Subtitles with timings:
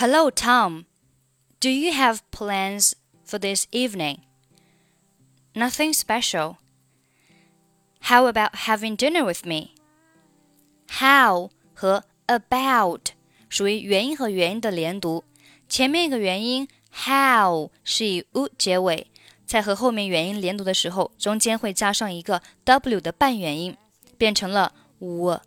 [0.00, 0.84] Hello, Tom.
[1.58, 2.94] Do you have plans
[3.24, 4.20] for this evening?
[5.54, 6.58] Nothing special.
[8.00, 9.74] How about having dinner with me?
[11.00, 13.12] How 和 about
[13.48, 15.24] 属于元音和元音的连读，
[15.68, 19.06] 前面一个元音 how 是以 u 结尾，
[19.46, 23.76] 在和后面元音连读的时候，中间会加上一个 w 的半元音，
[24.18, 25.40] 变成了 w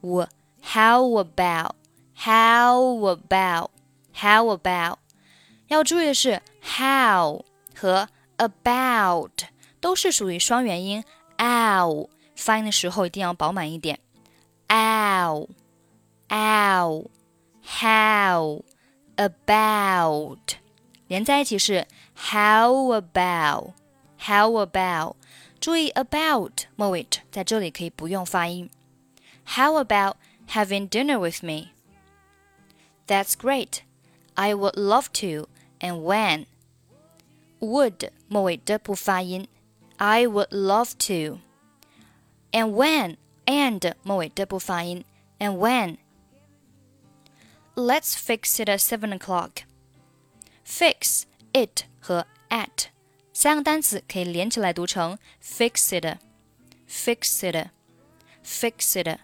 [0.00, 1.74] w。How about?
[2.16, 3.70] How about?
[4.14, 4.98] How about?
[5.68, 7.44] 要注意的是，how
[7.74, 8.08] 和
[8.38, 9.44] about
[9.80, 11.04] 都是属于双元音，
[11.38, 13.98] ow 发音的时候一定要饱满一点。
[14.68, 15.48] ow,
[16.28, 17.06] ow,
[17.62, 18.64] how
[19.16, 20.54] about
[21.06, 23.72] 连在一起是 how about,
[24.18, 25.16] how about。
[25.60, 28.70] 注意 about 末尾在这里可以不用发音。
[29.44, 30.16] How about
[30.48, 31.72] having dinner with me?
[33.06, 33.80] That's great.
[34.34, 35.48] I would love to
[35.80, 36.46] and when.
[37.60, 39.48] Would 末尾的不发音。
[39.96, 41.38] I would love to.
[42.52, 45.04] And when and 末尾的不发音。
[45.38, 45.98] And when.
[47.74, 49.64] Let's fix it at seven o'clock.
[50.66, 52.88] Fix it 和 at
[53.32, 56.18] 三个单词可以连起来读成 fix it,
[56.88, 57.70] fix it,
[58.44, 59.18] fix it。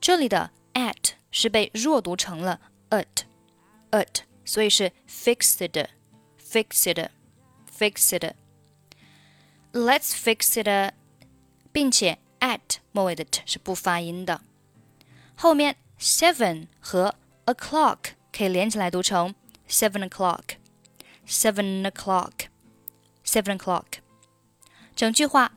[0.00, 3.24] 这里的 at 是被弱读成了 at,
[3.90, 4.22] at。
[4.48, 5.88] 所以是 fix it,
[6.40, 7.10] fix it,
[7.76, 8.34] fix it.
[9.72, 10.94] Let's fix it，
[11.72, 14.40] 并且 at 末尾的 t 是不发音的。
[15.34, 19.34] 后面 seven 和 o'clock 可以连起来读成
[19.68, 20.56] seven o'clock,
[21.26, 22.46] seven o'clock,
[23.24, 23.84] seven o'clock。
[24.94, 25.52] 整句话，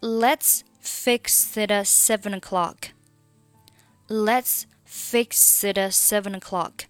[0.00, 2.92] Let's fix it at seven o'clock.
[4.08, 6.86] Let's fix it at seven o'clock.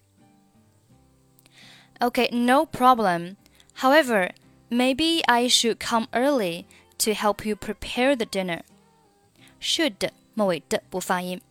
[2.01, 3.37] Okay, no problem.
[3.75, 4.31] However,
[4.69, 6.65] maybe I should come early
[6.99, 8.61] to help you prepare the dinner.
[9.59, 11.41] Should 末尾的不发音。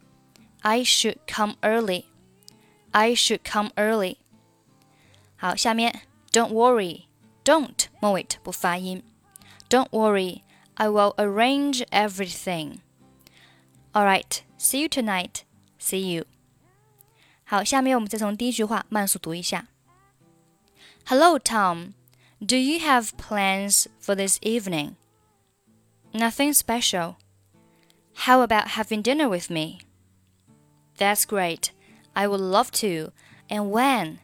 [0.60, 2.04] I should come early.
[2.91, 4.16] I should come early.
[5.37, 7.04] 好，下面 Don't worry.
[7.44, 9.03] Don't 末尾不发音。
[9.69, 10.43] Don't worry.
[10.75, 12.78] I will arrange everything.
[13.93, 14.43] All right.
[14.59, 15.43] See you tonight.
[15.81, 16.26] See you.
[17.44, 19.66] 好，下面我们再从第一句话慢速读一下。
[21.09, 21.94] Hello, Tom.
[22.45, 24.97] Do you have plans for this evening?
[26.13, 27.18] Nothing special.
[28.28, 29.79] How about having dinner with me?
[30.97, 31.72] That's great.
[32.13, 33.13] I would love to.
[33.50, 34.19] And when?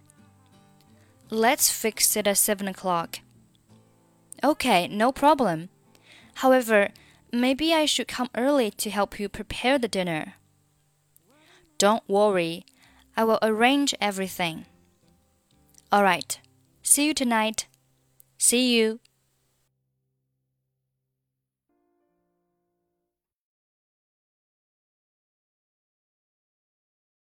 [1.30, 3.20] Let's fix it at 7 o'clock.
[4.44, 5.70] Okay, no problem.
[6.44, 6.90] However,
[7.32, 10.34] maybe I should come early to help you prepare the dinner.
[11.78, 12.66] Don't worry.
[13.16, 14.66] I will arrange everything.
[15.90, 16.38] All right.
[16.94, 17.66] See you tonight.
[18.38, 19.00] See you.